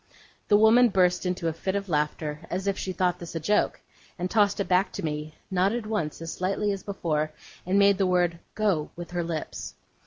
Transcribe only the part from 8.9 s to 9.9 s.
with her lips.